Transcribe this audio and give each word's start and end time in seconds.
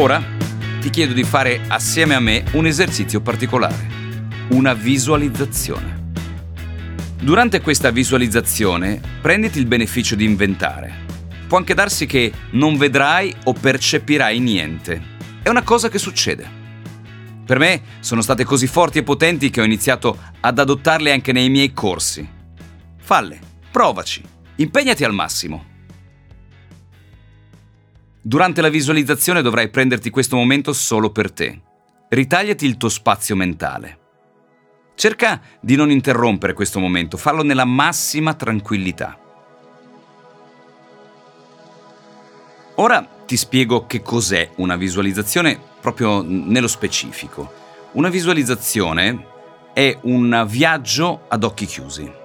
Ora 0.00 0.22
ti 0.80 0.90
chiedo 0.90 1.12
di 1.12 1.24
fare 1.24 1.60
assieme 1.66 2.14
a 2.14 2.20
me 2.20 2.44
un 2.52 2.66
esercizio 2.66 3.20
particolare, 3.20 3.88
una 4.50 4.72
visualizzazione. 4.72 6.12
Durante 7.20 7.60
questa 7.60 7.90
visualizzazione 7.90 9.00
prenditi 9.20 9.58
il 9.58 9.66
beneficio 9.66 10.14
di 10.14 10.24
inventare. 10.24 11.04
Può 11.48 11.58
anche 11.58 11.74
darsi 11.74 12.06
che 12.06 12.30
non 12.50 12.76
vedrai 12.76 13.34
o 13.42 13.52
percepirai 13.52 14.38
niente. 14.38 15.02
È 15.42 15.48
una 15.48 15.64
cosa 15.64 15.88
che 15.88 15.98
succede. 15.98 16.48
Per 17.44 17.58
me 17.58 17.82
sono 17.98 18.20
state 18.22 18.44
così 18.44 18.68
forti 18.68 18.98
e 18.98 19.02
potenti 19.02 19.50
che 19.50 19.60
ho 19.60 19.64
iniziato 19.64 20.16
ad 20.38 20.60
adottarle 20.60 21.10
anche 21.10 21.32
nei 21.32 21.50
miei 21.50 21.72
corsi. 21.72 22.24
Falle, 23.00 23.40
provaci, 23.72 24.22
impegnati 24.58 25.02
al 25.02 25.12
massimo. 25.12 25.67
Durante 28.20 28.60
la 28.60 28.68
visualizzazione 28.68 29.42
dovrai 29.42 29.70
prenderti 29.70 30.10
questo 30.10 30.34
momento 30.34 30.72
solo 30.72 31.10
per 31.10 31.30
te. 31.30 31.60
Ritagliati 32.08 32.66
il 32.66 32.76
tuo 32.76 32.88
spazio 32.88 33.36
mentale. 33.36 33.98
Cerca 34.96 35.40
di 35.60 35.76
non 35.76 35.90
interrompere 35.90 36.52
questo 36.52 36.80
momento, 36.80 37.16
fallo 37.16 37.44
nella 37.44 37.64
massima 37.64 38.34
tranquillità. 38.34 39.16
Ora 42.74 43.06
ti 43.24 43.36
spiego 43.36 43.86
che 43.86 44.02
cos'è 44.02 44.50
una 44.56 44.76
visualizzazione 44.76 45.58
proprio 45.80 46.22
nello 46.22 46.68
specifico. 46.68 47.52
Una 47.92 48.08
visualizzazione 48.08 49.26
è 49.72 49.96
un 50.02 50.44
viaggio 50.48 51.26
ad 51.28 51.44
occhi 51.44 51.66
chiusi. 51.66 52.17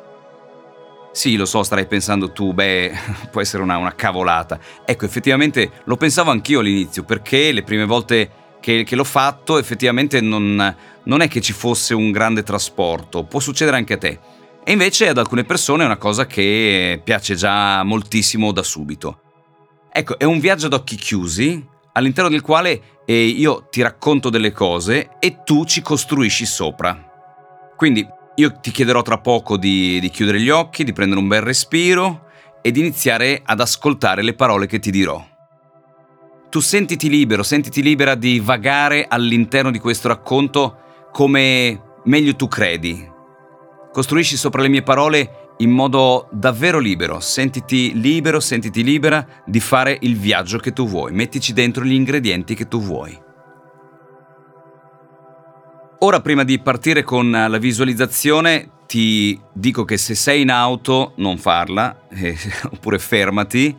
Sì, 1.13 1.35
lo 1.35 1.45
so, 1.45 1.61
starai 1.61 1.85
pensando 1.85 2.31
tu, 2.31 2.53
beh, 2.53 2.91
può 3.29 3.39
essere 3.39 3.61
una, 3.61 3.77
una 3.77 3.93
cavolata. 3.93 4.59
Ecco, 4.83 5.05
effettivamente 5.05 5.71
lo 5.85 5.95
pensavo 5.95 6.31
anch'io 6.31 6.59
all'inizio, 6.59 7.03
perché 7.03 7.51
le 7.51 7.61
prime 7.61 7.85
volte 7.85 8.31
che, 8.59 8.83
che 8.83 8.95
l'ho 8.95 9.03
fatto 9.03 9.59
effettivamente 9.59 10.21
non, 10.21 10.75
non 11.03 11.21
è 11.21 11.27
che 11.27 11.39
ci 11.39 11.53
fosse 11.53 11.93
un 11.93 12.11
grande 12.11 12.41
trasporto, 12.41 13.25
può 13.25 13.39
succedere 13.39 13.77
anche 13.77 13.93
a 13.93 13.97
te. 13.99 14.19
E 14.63 14.71
invece 14.71 15.07
ad 15.07 15.19
alcune 15.19 15.43
persone 15.43 15.83
è 15.83 15.85
una 15.85 15.97
cosa 15.97 16.25
che 16.25 16.99
piace 17.03 17.35
già 17.35 17.83
moltissimo 17.83 18.51
da 18.51 18.63
subito. 18.63 19.19
Ecco, 19.91 20.17
è 20.17 20.23
un 20.23 20.39
viaggio 20.39 20.65
ad 20.65 20.73
occhi 20.73 20.95
chiusi, 20.95 21.63
all'interno 21.91 22.31
del 22.31 22.41
quale 22.41 23.01
eh, 23.05 23.25
io 23.25 23.67
ti 23.69 23.83
racconto 23.83 24.31
delle 24.31 24.51
cose 24.51 25.11
e 25.19 25.43
tu 25.43 25.63
ci 25.65 25.83
costruisci 25.83 26.47
sopra. 26.47 27.11
Quindi 27.75 28.03
io 28.35 28.59
ti 28.59 28.71
chiederò 28.71 29.01
tra 29.01 29.19
poco 29.19 29.57
di, 29.57 29.99
di 29.99 30.09
chiudere 30.09 30.39
gli 30.39 30.49
occhi, 30.49 30.83
di 30.83 30.93
prendere 30.93 31.19
un 31.19 31.27
bel 31.27 31.41
respiro 31.41 32.29
e 32.61 32.71
di 32.71 32.79
iniziare 32.79 33.41
ad 33.43 33.59
ascoltare 33.59 34.23
le 34.23 34.33
parole 34.33 34.65
che 34.65 34.79
ti 34.79 34.89
dirò. 34.89 35.23
Tu 36.49 36.59
sentiti 36.59 37.09
libero, 37.09 37.43
sentiti 37.43 37.81
libera 37.81 38.15
di 38.15 38.39
vagare 38.39 39.05
all'interno 39.07 39.71
di 39.71 39.79
questo 39.79 40.07
racconto 40.07 40.77
come 41.11 41.81
meglio 42.05 42.35
tu 42.35 42.47
credi. 42.47 43.11
Costruisci 43.91 44.37
sopra 44.37 44.61
le 44.61 44.69
mie 44.69 44.81
parole 44.81 45.51
in 45.57 45.69
modo 45.69 46.27
davvero 46.31 46.79
libero, 46.79 47.19
sentiti 47.19 47.99
libero, 47.99 48.39
sentiti 48.39 48.83
libera 48.83 49.25
di 49.45 49.59
fare 49.59 49.97
il 50.01 50.17
viaggio 50.17 50.57
che 50.57 50.73
tu 50.73 50.87
vuoi, 50.87 51.13
mettici 51.13 51.53
dentro 51.53 51.83
gli 51.83 51.93
ingredienti 51.93 52.55
che 52.55 52.67
tu 52.67 52.81
vuoi. 52.81 53.31
Ora 55.99 56.21
prima 56.21 56.43
di 56.43 56.59
partire 56.59 57.03
con 57.03 57.31
la 57.31 57.57
visualizzazione 57.57 58.69
ti 58.87 59.39
dico 59.53 59.85
che 59.85 59.97
se 59.97 60.15
sei 60.15 60.41
in 60.41 60.51
auto 60.51 61.13
non 61.17 61.37
farla, 61.37 62.07
eh, 62.11 62.37
oppure 62.71 62.99
fermati 62.99 63.75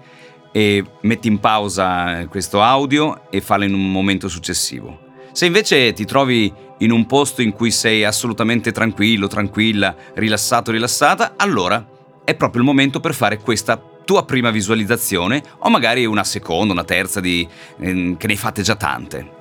e 0.51 0.85
metti 1.03 1.29
in 1.29 1.39
pausa 1.39 2.27
questo 2.29 2.63
audio 2.63 3.31
e 3.31 3.41
fallo 3.41 3.65
in 3.65 3.75
un 3.75 3.91
momento 3.91 4.29
successivo. 4.29 5.01
Se 5.33 5.47
invece 5.47 5.93
ti 5.93 6.05
trovi 6.05 6.53
in 6.79 6.93
un 6.93 7.07
posto 7.07 7.43
in 7.43 7.53
cui 7.53 7.71
sei 7.71 8.05
assolutamente 8.05 8.73
tranquillo, 8.73 9.27
tranquilla, 9.27 9.95
rilassato, 10.15 10.71
rilassata, 10.71 11.35
allora 11.37 11.85
è 12.25 12.35
proprio 12.35 12.63
il 12.63 12.67
momento 12.67 13.01
per 13.01 13.15
fare 13.15 13.39
questa 13.39 13.81
tua 14.05 14.25
prima 14.25 14.51
visualizzazione 14.51 15.43
o 15.59 15.71
magari 15.71 16.05
una 16.05 16.25
seconda, 16.25 16.73
una 16.73 16.85
terza 16.85 17.21
di, 17.21 17.47
eh, 17.79 18.15
che 18.17 18.27
ne 18.27 18.33
hai 18.33 18.37
fatte 18.37 18.63
già 18.63 18.77
tante. 18.77 19.34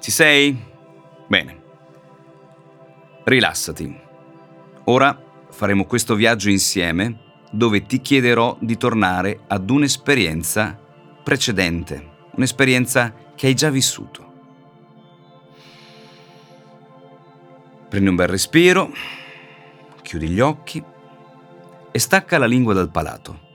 Ci 0.00 0.10
sei? 0.10 0.56
Bene. 1.26 1.62
Rilassati. 3.24 4.00
Ora 4.84 5.20
faremo 5.50 5.84
questo 5.84 6.14
viaggio 6.14 6.48
insieme 6.48 7.26
dove 7.50 7.84
ti 7.84 8.00
chiederò 8.00 8.56
di 8.60 8.76
tornare 8.76 9.40
ad 9.48 9.68
un'esperienza 9.68 10.78
precedente, 11.22 12.10
un'esperienza 12.36 13.12
che 13.34 13.48
hai 13.48 13.54
già 13.54 13.70
vissuto. 13.70 14.26
Prendi 17.88 18.08
un 18.08 18.16
bel 18.16 18.28
respiro, 18.28 18.92
chiudi 20.02 20.28
gli 20.28 20.40
occhi 20.40 20.82
e 21.90 21.98
stacca 21.98 22.38
la 22.38 22.46
lingua 22.46 22.74
dal 22.74 22.90
palato. 22.90 23.47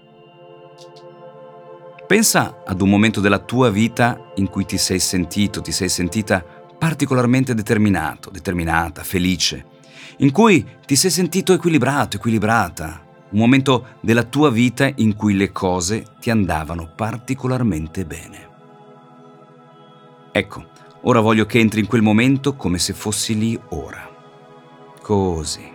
Pensa 2.05 2.63
ad 2.65 2.81
un 2.81 2.89
momento 2.89 3.21
della 3.21 3.39
tua 3.39 3.69
vita 3.69 4.31
in 4.35 4.49
cui 4.49 4.65
ti 4.65 4.77
sei 4.77 4.99
sentito, 4.99 5.61
ti 5.61 5.71
sei 5.71 5.87
sentita 5.87 6.43
particolarmente 6.77 7.55
determinato, 7.55 8.29
determinata, 8.29 9.03
felice, 9.03 9.65
in 10.17 10.31
cui 10.31 10.65
ti 10.85 10.97
sei 10.97 11.09
sentito 11.09 11.53
equilibrato, 11.53 12.17
equilibrata, 12.17 13.01
un 13.29 13.39
momento 13.39 13.85
della 14.01 14.23
tua 14.23 14.51
vita 14.51 14.91
in 14.95 15.15
cui 15.15 15.33
le 15.35 15.53
cose 15.53 16.03
ti 16.19 16.29
andavano 16.29 16.91
particolarmente 16.93 18.05
bene. 18.05 18.49
Ecco, 20.33 20.65
ora 21.03 21.21
voglio 21.21 21.45
che 21.45 21.59
entri 21.59 21.79
in 21.79 21.87
quel 21.87 22.01
momento 22.01 22.55
come 22.55 22.79
se 22.79 22.91
fossi 22.91 23.37
lì 23.37 23.57
ora. 23.69 24.09
Così. 25.01 25.71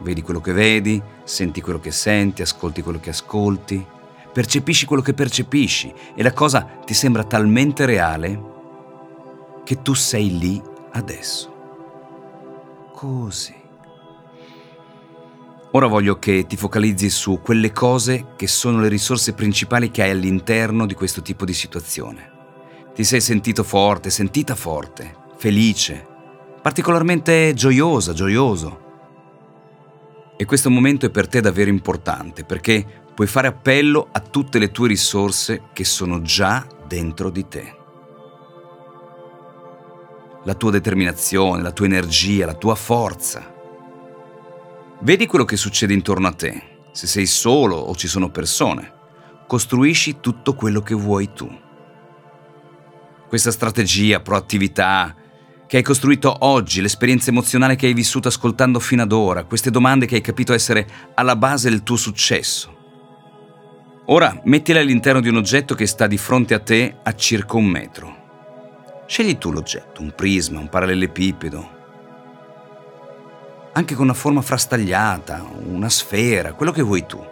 Vedi 0.00 0.20
quello 0.20 0.42
che 0.42 0.52
vedi, 0.52 1.02
senti 1.24 1.62
quello 1.62 1.80
che 1.80 1.90
senti, 1.90 2.42
ascolti 2.42 2.82
quello 2.82 3.00
che 3.00 3.10
ascolti 3.10 3.92
percepisci 4.34 4.84
quello 4.84 5.00
che 5.00 5.14
percepisci 5.14 5.94
e 6.16 6.22
la 6.24 6.32
cosa 6.32 6.80
ti 6.84 6.92
sembra 6.92 7.22
talmente 7.22 7.86
reale 7.86 8.52
che 9.62 9.80
tu 9.80 9.94
sei 9.94 10.38
lì 10.38 10.60
adesso. 10.90 11.52
Così. 12.92 13.54
Ora 15.70 15.86
voglio 15.86 16.18
che 16.18 16.46
ti 16.48 16.56
focalizzi 16.56 17.08
su 17.10 17.40
quelle 17.40 17.70
cose 17.72 18.34
che 18.36 18.48
sono 18.48 18.80
le 18.80 18.88
risorse 18.88 19.34
principali 19.34 19.92
che 19.92 20.02
hai 20.02 20.10
all'interno 20.10 20.84
di 20.84 20.94
questo 20.94 21.22
tipo 21.22 21.44
di 21.44 21.54
situazione. 21.54 22.32
Ti 22.92 23.04
sei 23.04 23.20
sentito 23.20 23.62
forte, 23.62 24.10
sentita 24.10 24.56
forte, 24.56 25.14
felice, 25.36 26.06
particolarmente 26.60 27.54
gioiosa, 27.54 28.12
gioioso. 28.12 28.82
E 30.36 30.44
questo 30.44 30.70
momento 30.70 31.06
è 31.06 31.10
per 31.10 31.28
te 31.28 31.40
davvero 31.40 31.70
importante 31.70 32.44
perché 32.44 33.03
puoi 33.14 33.26
fare 33.26 33.46
appello 33.46 34.08
a 34.10 34.20
tutte 34.20 34.58
le 34.58 34.70
tue 34.70 34.88
risorse 34.88 35.68
che 35.72 35.84
sono 35.84 36.20
già 36.22 36.66
dentro 36.86 37.30
di 37.30 37.46
te. 37.46 37.76
La 40.44 40.54
tua 40.54 40.70
determinazione, 40.70 41.62
la 41.62 41.72
tua 41.72 41.86
energia, 41.86 42.44
la 42.44 42.54
tua 42.54 42.74
forza. 42.74 43.52
Vedi 45.00 45.26
quello 45.26 45.44
che 45.44 45.56
succede 45.56 45.94
intorno 45.94 46.26
a 46.26 46.32
te. 46.32 46.72
Se 46.92 47.06
sei 47.06 47.26
solo 47.26 47.76
o 47.76 47.94
ci 47.94 48.08
sono 48.08 48.30
persone, 48.30 48.92
costruisci 49.46 50.20
tutto 50.20 50.54
quello 50.54 50.80
che 50.80 50.94
vuoi 50.94 51.32
tu. 51.32 51.50
Questa 53.28 53.50
strategia, 53.50 54.20
proattività, 54.20 55.14
che 55.66 55.78
hai 55.78 55.82
costruito 55.82 56.36
oggi, 56.40 56.80
l'esperienza 56.80 57.30
emozionale 57.30 57.74
che 57.74 57.86
hai 57.86 57.94
vissuto 57.94 58.28
ascoltando 58.28 58.78
fino 58.78 59.02
ad 59.02 59.12
ora, 59.12 59.44
queste 59.44 59.70
domande 59.70 60.06
che 60.06 60.16
hai 60.16 60.20
capito 60.20 60.52
essere 60.52 60.86
alla 61.14 61.36
base 61.36 61.70
del 61.70 61.82
tuo 61.82 61.96
successo, 61.96 62.73
Ora 64.06 64.38
mettila 64.44 64.80
all'interno 64.80 65.20
di 65.20 65.28
un 65.28 65.36
oggetto 65.36 65.74
che 65.74 65.86
sta 65.86 66.06
di 66.06 66.18
fronte 66.18 66.52
a 66.52 66.60
te 66.60 66.96
a 67.02 67.14
circa 67.14 67.56
un 67.56 67.64
metro. 67.64 68.22
Scegli 69.06 69.38
tu 69.38 69.50
l'oggetto, 69.50 70.02
un 70.02 70.12
prisma, 70.14 70.60
un 70.60 70.68
parallelepipedo, 70.68 71.70
anche 73.72 73.94
con 73.94 74.04
una 74.04 74.12
forma 74.12 74.42
frastagliata, 74.42 75.42
una 75.66 75.88
sfera, 75.88 76.52
quello 76.52 76.70
che 76.70 76.82
vuoi 76.82 77.06
tu. 77.06 77.22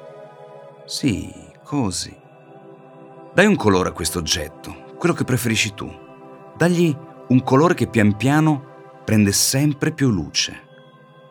Sì, 0.87 1.31
così. 1.63 2.17
Dai 3.35 3.47
un 3.47 3.57
colore 3.57 3.91
a 3.91 3.93
questo 3.93 4.19
oggetto, 4.19 4.95
quello 4.97 5.15
che 5.15 5.25
preferisci 5.25 5.75
tu. 5.75 5.91
Dagli 6.57 6.95
un 7.29 7.43
colore 7.43 7.75
che 7.75 7.87
pian 7.87 8.17
piano 8.17 9.01
prende 9.05 9.33
sempre 9.33 9.93
più 9.93 10.11
luce, 10.11 10.63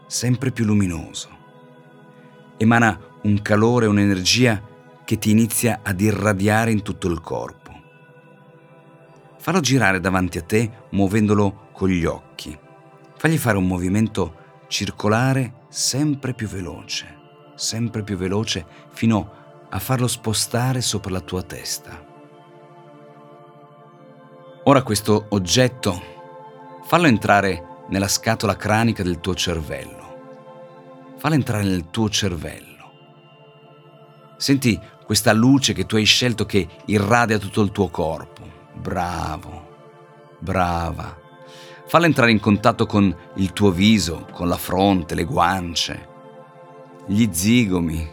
sempre 0.06 0.52
più 0.52 0.66
luminoso. 0.66 1.30
Emana 2.58 3.00
un 3.24 3.42
calore, 3.42 3.88
un'energia 3.88 4.70
che 5.12 5.18
ti 5.18 5.30
inizia 5.30 5.82
ad 5.84 6.00
irradiare 6.00 6.72
in 6.72 6.84
tutto 6.84 7.10
il 7.10 7.20
corpo. 7.20 7.70
Fallo 9.40 9.60
girare 9.60 10.00
davanti 10.00 10.38
a 10.38 10.42
te 10.42 10.86
muovendolo 10.92 11.68
con 11.74 11.90
gli 11.90 12.06
occhi. 12.06 12.58
Fagli 13.18 13.38
fare 13.38 13.58
un 13.58 13.68
movimento 13.68 14.36
circolare 14.70 15.66
sempre 15.68 16.34
più 16.34 16.48
veloce, 16.48 17.14
sempre 17.56 18.04
più 18.04 18.16
veloce 18.16 18.66
fino 18.94 19.68
a 19.70 19.80
farlo 19.80 20.08
spostare 20.08 20.80
sopra 20.80 21.12
la 21.12 21.20
tua 21.20 21.44
testa. 21.44 22.06
Ora 24.64 24.82
questo 24.82 25.26
oggetto 25.32 26.02
fallo 26.86 27.08
entrare 27.08 27.84
nella 27.90 28.08
scatola 28.08 28.56
cranica 28.56 29.04
del 29.04 29.20
tuo 29.20 29.36
cervello. 29.36 31.16
Fallo 31.18 31.36
entrare 31.36 31.66
nel 31.66 31.90
tuo 31.90 32.08
cervello. 32.08 32.70
Senti 34.38 34.80
questa 35.12 35.34
luce 35.34 35.74
che 35.74 35.86
tu 35.86 35.98
hai 35.98 36.06
scelto 36.06 36.46
che 36.46 36.66
irradia 36.86 37.38
tutto 37.38 37.60
il 37.60 37.74
tuo 37.74 37.90
corpo. 37.90 38.44
Bravo, 38.76 39.68
brava. 40.40 41.20
Falla 41.86 42.06
entrare 42.06 42.32
in 42.32 42.40
contatto 42.40 42.86
con 42.86 43.14
il 43.36 43.52
tuo 43.52 43.72
viso, 43.72 44.26
con 44.32 44.48
la 44.48 44.56
fronte, 44.56 45.14
le 45.14 45.26
guance, 45.26 46.08
gli 47.08 47.28
zigomi, 47.30 48.10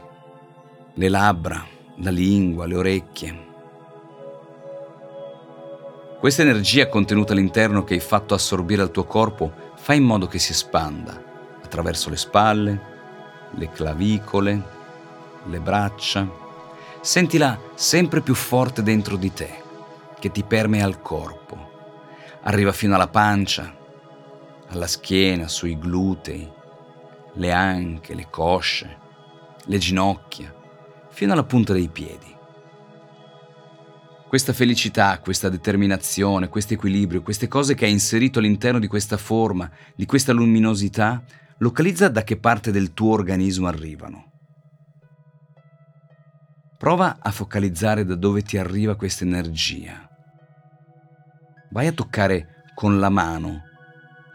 le 0.94 1.08
labbra, 1.08 1.64
la 1.98 2.10
lingua, 2.10 2.66
le 2.66 2.74
orecchie. 2.74 3.46
Questa 6.18 6.42
energia 6.42 6.88
contenuta 6.88 7.32
all'interno 7.32 7.84
che 7.84 7.94
hai 7.94 8.00
fatto 8.00 8.34
assorbire 8.34 8.82
al 8.82 8.90
tuo 8.90 9.04
corpo 9.04 9.52
fa 9.76 9.94
in 9.94 10.02
modo 10.02 10.26
che 10.26 10.40
si 10.40 10.50
espanda 10.50 11.22
attraverso 11.62 12.10
le 12.10 12.16
spalle, 12.16 12.82
le 13.52 13.70
clavicole, 13.70 14.62
le 15.44 15.60
braccia. 15.60 16.46
Sentila 17.08 17.58
sempre 17.74 18.20
più 18.20 18.34
forte 18.34 18.82
dentro 18.82 19.16
di 19.16 19.32
te, 19.32 19.48
che 20.18 20.30
ti 20.30 20.42
permea 20.42 20.86
il 20.86 21.00
corpo. 21.00 21.56
Arriva 22.42 22.70
fino 22.70 22.94
alla 22.94 23.08
pancia, 23.08 23.74
alla 24.66 24.86
schiena, 24.86 25.48
sui 25.48 25.78
glutei, 25.78 26.46
le 27.36 27.50
anche, 27.50 28.14
le 28.14 28.26
cosce, 28.28 28.98
le 29.64 29.78
ginocchia, 29.78 30.54
fino 31.08 31.32
alla 31.32 31.44
punta 31.44 31.72
dei 31.72 31.88
piedi. 31.88 32.36
Questa 34.28 34.52
felicità, 34.52 35.18
questa 35.20 35.48
determinazione, 35.48 36.50
questo 36.50 36.74
equilibrio, 36.74 37.22
queste 37.22 37.48
cose 37.48 37.74
che 37.74 37.86
hai 37.86 37.90
inserito 37.90 38.38
all'interno 38.38 38.78
di 38.78 38.86
questa 38.86 39.16
forma, 39.16 39.70
di 39.94 40.04
questa 40.04 40.34
luminosità, 40.34 41.24
localizza 41.56 42.08
da 42.08 42.22
che 42.22 42.36
parte 42.36 42.70
del 42.70 42.92
tuo 42.92 43.14
organismo 43.14 43.66
arrivano. 43.66 44.27
Prova 46.78 47.16
a 47.20 47.32
focalizzare 47.32 48.04
da 48.04 48.14
dove 48.14 48.42
ti 48.42 48.56
arriva 48.56 48.94
questa 48.94 49.24
energia. 49.24 50.08
Vai 51.70 51.88
a 51.88 51.92
toccare 51.92 52.62
con 52.74 53.00
la 53.00 53.08
mano 53.08 53.62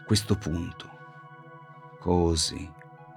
questo 0.04 0.36
punto. 0.36 0.86
Così, 1.98 2.70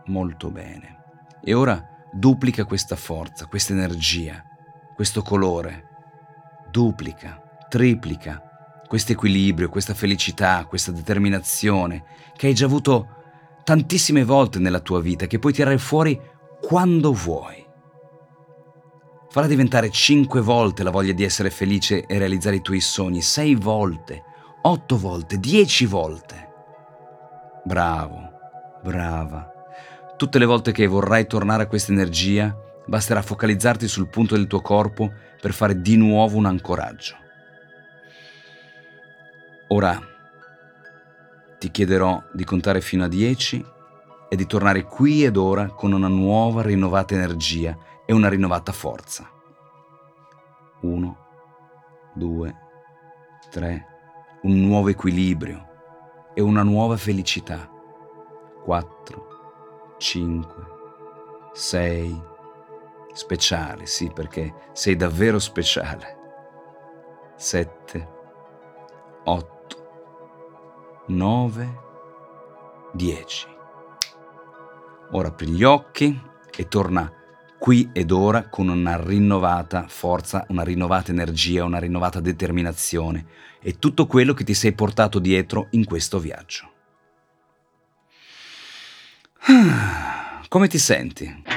molto 0.05 0.49
bene. 0.49 0.95
E 1.43 1.53
ora 1.53 1.83
duplica 2.13 2.63
questa 2.63 2.95
forza, 2.95 3.47
questa 3.47 3.73
energia, 3.73 4.41
questo 4.95 5.21
colore 5.21 5.83
duplica, 6.71 7.41
triplica 7.67 8.41
questo 8.87 9.11
equilibrio, 9.11 9.67
questa 9.67 9.93
felicità, 9.93 10.63
questa 10.63 10.93
determinazione 10.93 12.05
che 12.37 12.47
hai 12.47 12.53
già 12.53 12.63
avuto 12.63 13.15
tantissime 13.65 14.23
volte 14.23 14.59
nella 14.59 14.79
tua 14.79 15.01
vita, 15.01 15.27
che 15.27 15.37
puoi 15.37 15.51
tirare 15.51 15.77
fuori 15.77 16.17
quando 16.61 17.11
vuoi. 17.11 17.66
Falla 19.37 19.49
diventare 19.49 19.91
cinque 19.91 20.41
volte 20.41 20.81
la 20.81 20.89
voglia 20.89 21.13
di 21.13 21.23
essere 21.23 21.51
felice 21.51 22.07
e 22.07 22.17
realizzare 22.17 22.55
i 22.55 22.61
tuoi 22.63 22.79
sogni, 22.79 23.21
sei 23.21 23.53
volte, 23.53 24.23
otto 24.63 24.97
volte, 24.97 25.37
dieci 25.37 25.85
volte. 25.85 26.49
Bravo, 27.63 28.31
brava. 28.81 29.47
Tutte 30.17 30.39
le 30.39 30.45
volte 30.45 30.71
che 30.71 30.87
vorrai 30.87 31.27
tornare 31.27 31.61
a 31.61 31.67
questa 31.67 31.91
energia, 31.91 32.51
basterà 32.87 33.21
focalizzarti 33.21 33.87
sul 33.87 34.09
punto 34.09 34.33
del 34.33 34.47
tuo 34.47 34.61
corpo 34.61 35.13
per 35.39 35.53
fare 35.53 35.81
di 35.81 35.97
nuovo 35.97 36.35
un 36.35 36.47
ancoraggio. 36.47 37.15
Ora 39.67 40.01
ti 41.59 41.69
chiederò 41.69 42.23
di 42.33 42.43
contare 42.43 42.81
fino 42.81 43.03
a 43.03 43.07
10 43.07 43.65
e 44.29 44.35
di 44.35 44.47
tornare 44.47 44.81
qui 44.85 45.23
ed 45.23 45.37
ora 45.37 45.67
con 45.67 45.91
una 45.91 46.07
nuova 46.07 46.63
rinnovata 46.63 47.13
energia 47.13 47.77
e 48.07 48.13
una 48.13 48.29
rinnovata 48.29 48.71
forza. 48.71 49.29
1, 50.81 51.17
2, 52.15 52.55
3, 53.51 53.85
un 54.43 54.59
nuovo 54.61 54.87
equilibrio 54.87 56.31
e 56.33 56.41
una 56.41 56.63
nuova 56.63 56.97
felicità. 56.97 57.69
4, 58.63 59.27
5, 59.99 60.65
6, 61.53 62.35
Speciale, 63.17 63.87
sì, 63.87 64.11
perché 64.13 64.53
sei 64.73 64.95
davvero 64.95 65.39
speciale. 65.39 66.15
7, 67.35 68.09
8, 69.23 69.89
9, 71.07 71.79
10. 72.93 73.47
Ora 75.13 75.29
apri 75.29 75.47
gli 75.47 75.63
occhi 75.63 76.21
e 76.55 76.67
torna 76.67 77.11
qui 77.57 77.89
ed 77.91 78.11
ora 78.11 78.47
con 78.49 78.69
una 78.69 79.01
rinnovata 79.01 79.85
forza, 79.87 80.45
una 80.49 80.63
rinnovata 80.63 81.11
energia, 81.11 81.63
una 81.63 81.79
rinnovata 81.79 82.19
determinazione 82.19 83.25
e 83.61 83.79
tutto 83.79 84.05
quello 84.05 84.33
che 84.33 84.43
ti 84.43 84.53
sei 84.53 84.73
portato 84.73 85.19
dietro 85.19 85.67
in 85.71 85.85
questo 85.85 86.19
viaggio. 86.19 86.71
Come 90.47 90.67
ti 90.67 90.77
senti? 90.77 91.56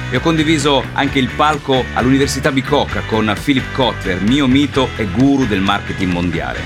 e 0.11 0.17
ho 0.17 0.19
condiviso 0.19 0.83
anche 0.93 1.19
il 1.19 1.29
palco 1.29 1.85
all'Università 1.93 2.51
Bicocca 2.51 3.01
con 3.07 3.33
Philip 3.41 3.71
Kotler, 3.71 4.21
mio 4.21 4.45
mito 4.45 4.89
e 4.97 5.05
guru 5.05 5.47
del 5.47 5.61
marketing 5.61 6.11
mondiale. 6.11 6.59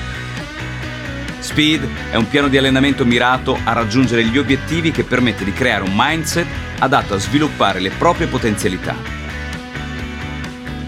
Speed 1.39 1.87
è 2.09 2.15
un 2.15 2.27
piano 2.27 2.47
di 2.47 2.57
allenamento 2.57 3.05
mirato 3.05 3.55
a 3.63 3.73
raggiungere 3.73 4.25
gli 4.25 4.39
obiettivi 4.39 4.89
che 4.89 5.03
permette 5.03 5.43
di 5.43 5.53
creare 5.53 5.83
un 5.83 5.93
mindset 5.93 6.47
adatto 6.79 7.13
a 7.13 7.19
sviluppare 7.19 7.79
le 7.79 7.91
proprie 7.91 8.25
potenzialità. 8.25 8.95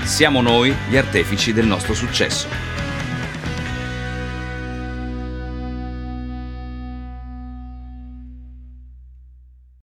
Siamo 0.02 0.42
noi 0.42 0.76
gli 0.90 0.98
artefici 0.98 1.54
del 1.54 1.68
nostro 1.68 1.94
successo. 1.94 2.67